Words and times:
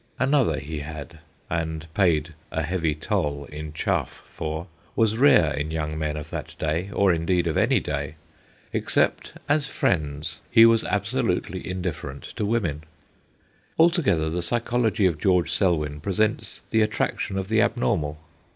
Another 0.17 0.57
he 0.57 0.79
had 0.79 1.19
and 1.47 1.85
paid 1.93 2.33
a 2.51 2.63
heavy 2.63 2.95
toll 2.95 3.45
in 3.45 3.71
chaff 3.71 4.23
for 4.25 4.65
was 4.95 5.15
rare 5.19 5.53
in 5.53 5.69
young 5.69 5.95
men 5.95 6.17
of 6.17 6.31
that 6.31 6.55
day, 6.57 6.89
or 6.91 7.13
indeed 7.13 7.45
of 7.45 7.55
any 7.55 7.79
day: 7.79 8.15
except 8.73 9.33
as 9.47 9.67
friends, 9.67 10.41
he 10.49 10.65
was 10.65 10.83
absolutely 10.85 11.69
indifferent 11.69 12.23
to 12.35 12.47
women. 12.47 12.83
Altogether, 13.77 14.31
the 14.31 14.41
psychology 14.41 15.05
of 15.05 15.19
George 15.19 15.51
Selwyn 15.51 15.99
presents 16.01 16.61
the 16.71 16.81
attraction 16.81 17.37
of 17.37 17.47
the 17.47 17.61
abnormal. 17.61 18.19